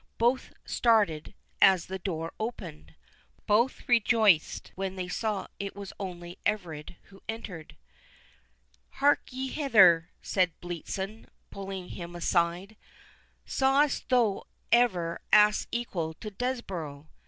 Both 0.17 0.51
started 0.65 1.35
as 1.61 1.85
the 1.85 1.99
door 1.99 2.33
opened—both 2.39 3.87
rejoiced 3.87 4.71
when 4.73 4.95
they 4.95 5.07
saw 5.07 5.45
it 5.59 5.75
was 5.75 5.93
only 5.99 6.39
Everard 6.43 6.95
who 7.09 7.21
entered. 7.29 7.75
"Hark 8.93 9.21
ye 9.29 9.49
hither," 9.49 10.09
said 10.19 10.59
Bletson, 10.59 11.27
pulling 11.51 11.89
him 11.89 12.15
aside, 12.15 12.77
"sawest 13.45 14.09
thou 14.09 14.45
ever 14.71 15.21
ass 15.31 15.67
equal 15.71 16.15
to 16.15 16.31
Desborough? 16.31 17.07